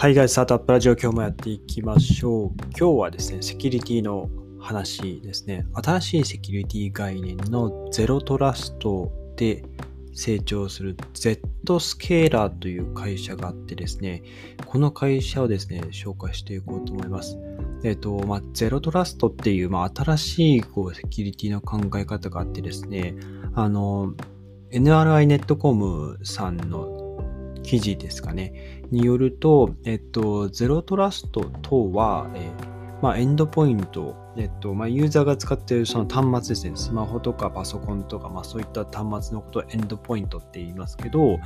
[0.00, 2.48] 海外スタートアップラジオ今日もやっていきましょう。
[2.74, 5.66] 今日はですね、セキュリティの話ですね。
[5.74, 9.62] 新しいセキュリティ概念のゼロトラストで
[10.14, 14.22] 成長する Z スケーラーという会社があってですね、
[14.64, 17.36] この会社をですね、紹介していこうと思います。
[17.84, 23.16] えっ、と、まあ、ゼロトラストっていう、まあ、新しいこうセキュリティの考え方があってですね、
[23.52, 24.14] あの、
[24.70, 26.99] NRI ネットコムさんの
[27.62, 41.38] 記事ですかね、によると、えっと、ゼロトラストとは、えーまあ、エンドポイント、えっと、まあ、ユーザーが使っているその端末ですね、スマホとかパソコンとか、まあ、そういった端末のことをエンドポイントって言いますけど、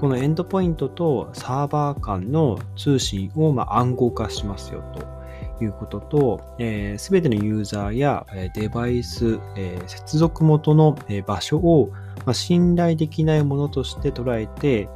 [0.00, 5.18] このエンドポイントとサーバー間の通信をま暗号化しますよと。
[5.60, 11.90] いうことと、す、えー、べ、てのユーザーや、デバイス、えー、接続元の、場所を、
[12.24, 14.88] まあ信頼できないものとして捉えて、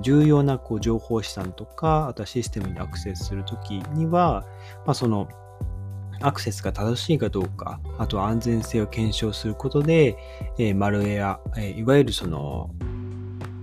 [0.00, 4.44] 重要なこう情報資産とか、あとはシステムにアクセスするときには、
[4.86, 5.28] まあ、その
[6.20, 10.16] アクセスが正しいかどうか、あとは安全性を検証することで、
[10.58, 12.70] えー、マルウェア、えー、いわゆるその、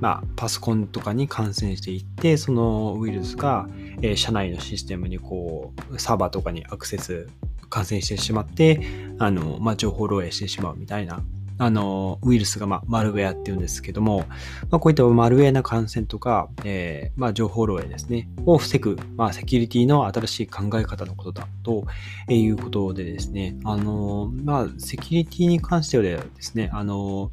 [0.02, 3.68] まあ、パソコンとかに感染していって、そのウイルスが、
[4.02, 7.28] えー、社内のシステムにこう、サーバーとかにアクセス、
[7.70, 8.82] 感染してしまって、
[9.20, 11.22] あの、まあ、情報漏洩してしまうみたいな
[11.60, 14.26] あの、ウイルスが、まあ、マルウェアっていうんですけども、
[14.70, 21.86] まあ、こういったマルウェアな感染とか、えー、まあ、情報漏洩ですね、を防ぐ、まあ、セキュリティの新しい考え方のことだと
[22.30, 27.32] いうことでですね、あの、まあ、セキュリティに関してはですね、あの、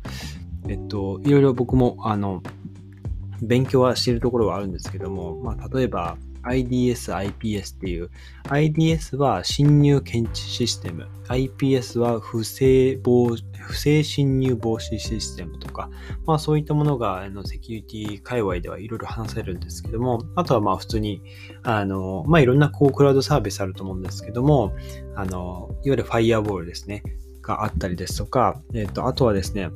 [0.68, 2.42] えっと、いろいろ僕も、あの、
[3.40, 6.16] 勉強はしているところはあるんですけども、まあ、例えば、
[6.46, 8.10] IDS、IPS っていう、
[8.44, 15.90] IDS は侵入検知システム、IPS は不正防不正侵入防止システムとか、
[16.24, 21.22] まあそういったものがあのセキュリティ界隈ではいろいろ話されるんですけども、あとはまあ普通に、
[21.62, 24.74] あの、まあいろんなこうクラウドサービスあると思うんですけども、
[25.16, 27.02] あの、いわゆるファイアボールですね、
[27.42, 29.70] があったりですとか、えっ、と、あとはですね、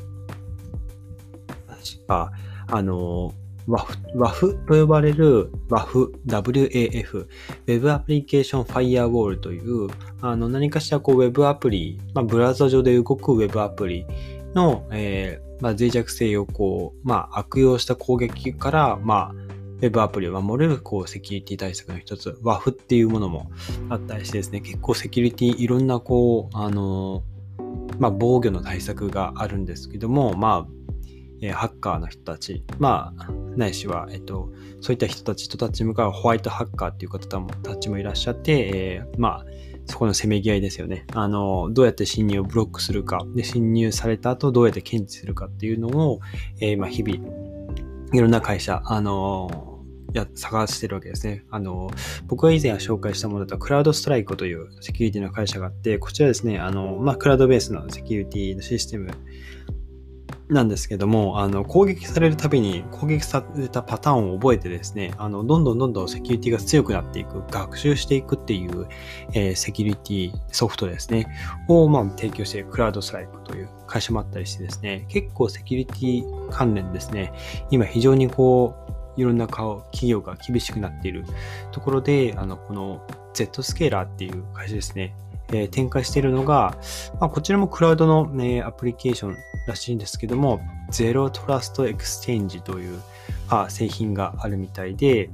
[1.69, 2.32] 確か、
[2.69, 3.34] あの、
[3.69, 7.26] WAF と呼ばれる WAF、WAF、
[7.66, 9.88] Web アプリケーションファイアウォールという、
[10.21, 14.06] あの何かしらこう Web アプリ、まあ、ブラウザ上で動く Web アプリ
[14.54, 19.34] の、えーまあ、脆弱性をこう、まあ、悪用した攻撃から、まあ、
[19.81, 23.50] Web アプリを守れるこうセキュリティ対策の一つ、WAF っていうものも
[23.88, 27.22] あったりしてですね、結構セキュリティいろんなこう、あの
[27.98, 30.66] まあ、防御の対策があるんですけども、まあ、
[31.40, 39.46] えハッカーの人たち、まあ、ないしは、えっと、そういった人たちとたち向かうホワイトハッカーっていう方たちもいらっしゃって、えー、まあ、
[39.86, 41.06] そこのせめぎ合いですよね。
[41.14, 46.20] あの、どうやって侵入をブロックするか、で、侵入された後どうやって検知するかっていうのを、
[46.60, 47.16] えー、まあ、日々、
[48.12, 49.70] いろんな会社、あの
[50.12, 51.44] や、探してるわけですね。
[51.50, 51.90] あの、
[52.26, 59.10] 僕が以前紹介したものだと、クラウドストライクというセキュリティの会社があって、こちらですね、あの、まあ、クラウドベースのセキュリティのシステム
[60.50, 68.88] なんですけども、あの、攻撃されるたびに攻撃されたパターンを覚えてですね、あの、どんどんどんどんセキュリティが強くなっていく、学習していくっていう、
[69.32, 71.26] えー、セキュリティソフトですね、
[71.68, 77.32] を、まあ、提供しているクラウドスライクという会社もあったりしてですね、結構セキュリティ関連ですね、
[77.70, 81.24] 今非常にこう、いろんな顔、企業が厳しくなっている
[81.72, 85.14] ところで、あの、この Z スケーラーっていう会社ですね、
[85.52, 86.76] え、展開しているのが、
[87.20, 90.60] まあ、こちらもクラウドの、ね、アプリケーションらしいんですけども、
[90.91, 93.00] Zero Trust Exchange という、
[93.48, 95.30] あ、製品があるみたいで、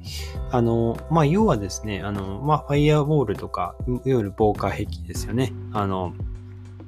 [0.51, 5.53] あの、まあ、要はですね、あの、まあ、ファイアウォールとか、いわゆる防火壁ですよね。
[5.73, 6.13] あの、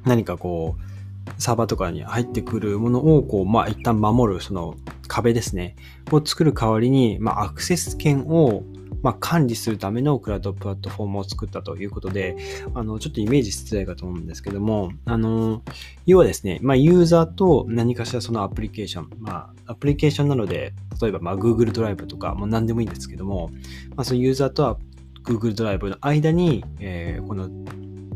[0.05, 4.75] 何かこう、サーバーとかに入ってくるものを、こう、まあ、一旦守る、その
[5.19, 5.77] 壁ですね、
[6.13, 8.63] を作る代わりに、まあ、アクセス権を、
[9.03, 12.37] まあ、管理するためのクラウドプラットフォームを作ったということで、
[12.75, 15.63] あの、ちょっとイメージしづらいかと思うんですけども、あの、
[16.07, 23.51] 要はですね、まあ、ユーザーと何かしらそのアプリケーション、まあ、アプリケーションなので、例えば、まあ、Google ドライブとか、まあ、何でもいいんですけども、
[23.97, 24.79] まあ、そのユーザーと
[25.25, 27.51] Google ドライブの間に、えー、この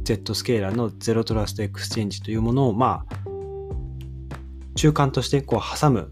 [0.05, 3.33] Z スケーラーのゼロトラストエクスチェンジというものを、まあ、
[4.75, 6.09] 中間としてこう挟む。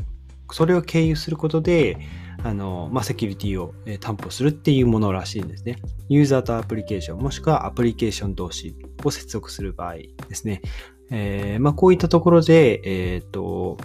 [0.53, 1.99] それを経由することで、
[2.43, 5.77] あの、まあ、セキュリティを担保するっていうものらしいんですね。
[6.09, 8.75] ユーザーとアプリケーション、もしくはアプリケーション同士
[9.05, 10.63] を接続する場合ですね。
[11.11, 13.77] えー、まあ、こういったところで、えっ、と、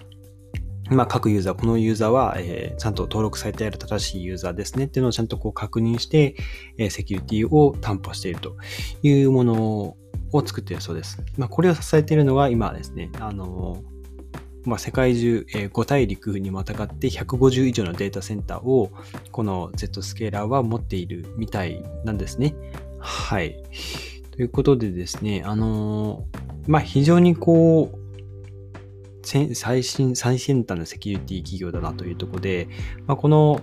[0.90, 6.36] まあ、各ユーザー、このユーザーは、えー、ちゃんと登録されている正しいユーザーですねっていうのをちゃんとこう確認して、
[6.78, 8.56] えー、セキュリティを担保していると
[9.02, 9.54] いうもの
[10.32, 11.24] を作っているそうです。
[11.38, 13.84] まあ、これを支えているのが今ですね、あの
[14.66, 18.92] まあ、世界中、えー、5大陸にまたがって150以上のデータセンターを
[19.32, 22.56] この Z スケーラーは持っているみたいなんですね。
[23.00, 23.64] はい。
[24.32, 28.06] ということでですね、あのー、まあ、非常にこう、
[29.26, 32.68] 最新、最先端のセキュリティ企業だなというところで、
[33.08, 33.62] まあ、この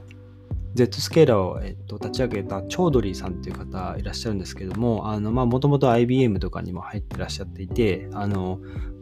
[0.74, 8.58] Z スケーラーを、えっと、立ち上げたチョードリーさんっていう方いらっしゃるんですけども、まあ、もともと IBM とかにも入ってらっしゃっていて、あの、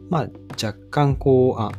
[0.09, 0.29] まあ、
[0.63, 1.71] 若干こう、あ、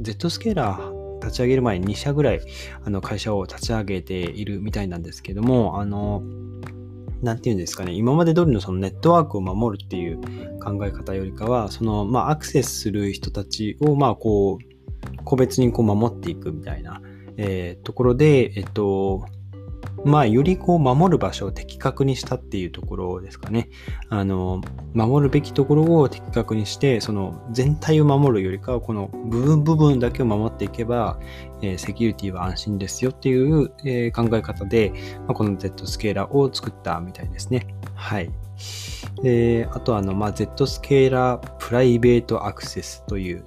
[0.00, 2.40] Z スケーラー立ち上げる前に2社ぐらい、
[2.84, 6.22] あの、会社を立ち上げているみたいなんですけども、あの、
[7.22, 10.20] なんていうんですかね、今まで通りのそのネットワークを守るっていう
[10.60, 14.74] 考え方よりかは、その、まあ、アクセスする人たちを、まあ、こう、
[15.24, 17.00] 個別にこう守っていくみたいな、
[17.36, 19.26] えー、ところで、えっと、
[20.04, 23.68] まあ、よりこう守る場所を的確にしたっていうところですかね。
[24.10, 24.60] あの、
[24.92, 31.18] 守るべきところを的確にして、その全体を守るよりかは、この部分部分だけを守っていけば、
[31.62, 34.92] えー、セキュリティは安心ですよっていう、えー、考え方で、
[35.26, 37.66] まあ、この Z スケーラーを作ったみたいですね。
[37.94, 38.30] はい。
[39.22, 43.44] で、あとあの、まあ、Z スケーラープライベートアクセスという、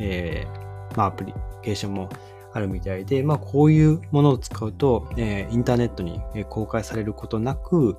[0.00, 2.08] えー、まあ、アプリケーションも
[2.52, 7.96] あるみたいで、まあ、こういうものを使うと、えー、インターネットに公開されることなく、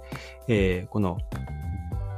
[0.47, 1.17] えー、この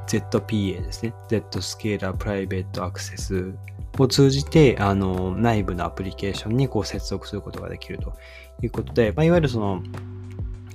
[0.08, 1.14] ZPA ですね。
[1.28, 3.54] Z スケーラープライベートアクセス
[3.98, 8.14] を通じて、あの、内部のアプリケーションにこう接続することができると
[8.62, 9.82] いうことで、まあ、いわゆるその、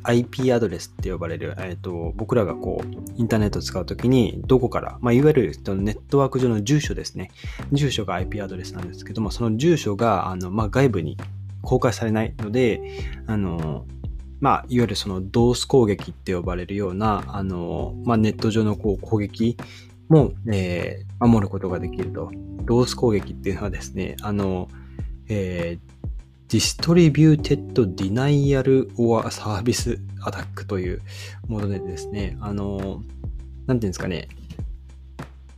[0.02, 7.30] IP アドレスって呼ばれる、えーと、僕らがこうインターネットを使うときにどこから、まあ、いわゆるネットワーク上の住所ですね
[7.72, 11.18] 住所が IP アドレスなんですけどもその住所があの、まあ、外部に
[11.62, 12.80] 公開されないので、
[13.26, 13.86] あの、
[14.40, 19.56] まあ、いわゆるそのドース攻撃って呼ばれるような、あの、まあ、ネット上のこう攻撃
[20.08, 22.30] も、えー、守ることができると。
[22.64, 24.68] ドース攻撃っていうのはですね、あの、
[25.28, 25.90] えー、
[26.48, 31.02] Distributed Denial or Service Attack という
[31.46, 33.02] ものでですね、あの、
[33.66, 34.28] なんていうんですかね、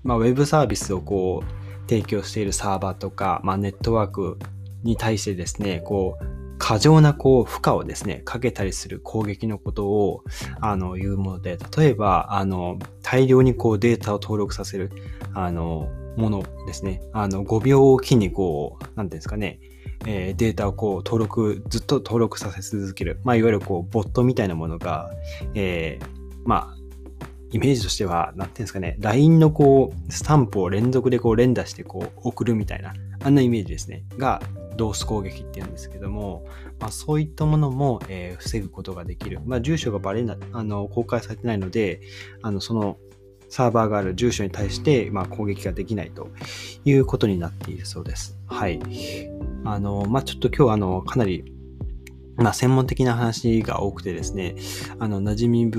[0.02, 4.38] まあ、ウェブサービスをこう、提供しているサーバーとか、まあ、ネットワーク
[4.82, 6.24] に対してですね、こう、
[6.58, 10.22] 過剰なこう負荷をですね、かけたりする攻撃のことを、
[10.60, 14.92] あの、言うもので、例えば、あの、大量にこうデータを登録させる、
[15.34, 17.02] あの、ものですね。
[17.12, 19.58] あの、5秒おきにこう、なんていうんですかね、
[20.06, 23.20] えー、データをこう登録、ずっと登録させ続ける。
[23.24, 25.10] まあ、いわゆるこう、ボットみたいなものが、
[25.54, 26.06] えー、
[26.44, 26.76] まあ、
[27.50, 34.04] イメージとしては、なんていうんですかね、LINE のこう、スタンプを連続でこう連打してこう送るみたいな、あんなイメージですね。
[34.16, 34.40] が、
[34.76, 36.44] ドース攻撃っていうんですけども、
[36.80, 39.40] まあ、そういったものも、えー、防ぐことができる。
[39.44, 42.00] まあ、住所がバレな、あの、公開されてないので、
[42.42, 42.98] あの、その、
[43.48, 46.30] サーバーがある住所に対して、まあ、攻撃ができないと
[46.86, 48.38] いうことになっているそうです。
[48.46, 48.80] はい。
[49.64, 51.44] あの、まあ、ちょっと今日あの、かなり、
[52.36, 54.56] まあ、専門的な話が多くてですね、
[54.98, 55.70] あの、馴染み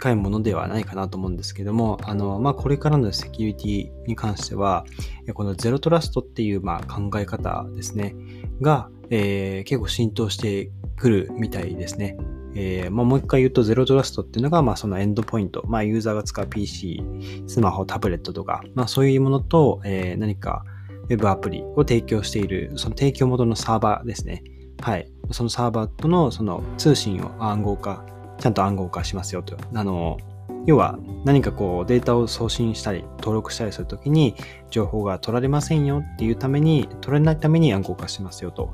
[0.00, 4.86] 深いものではないかなと思うんですけども、あの、まあ、これからのセキュリティに関しては、
[5.34, 8.16] このゼロトラストっていう、ま、考え方ですね、
[8.62, 12.16] が、えー、結構浸透してくるみたいですね。
[12.54, 17.02] えーまあ、もう一回言うと、ゼロトラストっていうのが、まあ、そのエンドポイント、まあ、ユーザーが使う PC、
[17.46, 20.64] スマホ、タブレットとか、まあ、そういうものと、えー、何か
[21.10, 24.42] Web アプリを提供している、その提供元のサーバーですね。
[24.80, 25.12] はい。
[25.30, 28.06] そのサーバーとのその通信を暗号化、
[28.40, 29.56] ちゃんと暗号化しますよと。
[29.74, 30.18] あの、
[30.66, 34.34] 要は何かこうデータを送信したり登録したりするときに
[34.70, 38.70] 情報が取られませんよっていうために、取れないために暗号化しますよと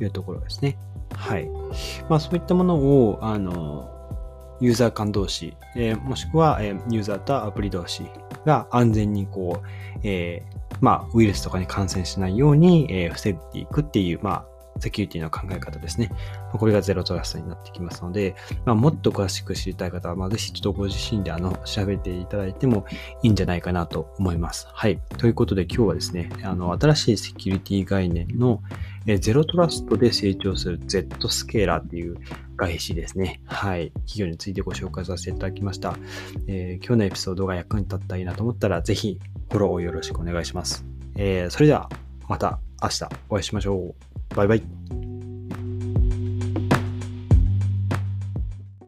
[0.00, 0.76] いうところですね。
[1.14, 1.48] はい。
[2.08, 3.90] まあそういったものを、あの、
[4.60, 8.04] ユーザー間同士、えー、もしくは、えー、ユーザーとアプリ同士
[8.46, 9.68] が安全にこう、
[10.04, 14.51] えー、まあウイルスとかに感染しないように、えー、防いでいくっていう、まあ
[14.82, 16.10] セキュリティの考え方ですね。
[16.52, 18.34] これがゼロトラストになってきますので、
[18.64, 22.84] まあ、もっと詳しく知りたい方は、まあ、ぜひちょっとご自身であの調べていただいても
[23.22, 24.66] いいんじゃないかなと思います。
[24.72, 25.00] はい。
[25.18, 28.60] ということで今日はですね、あの新しいセキュリティ概念の
[29.06, 32.16] えゼロトラストで成長する Z スケーラーっていう
[32.56, 33.40] 外資ですね。
[33.46, 33.90] はい。
[34.06, 35.96] 企業についてご紹介させていただきました。
[36.46, 39.18] えー、今日のエピソードが役に立ったらいいなと思ったら、ぜひ
[39.50, 40.84] フォローをよろしくお願いします。
[41.16, 41.88] えー、それでは
[42.28, 44.11] また明日お会いしましょう。
[44.34, 45.01] バイバイ。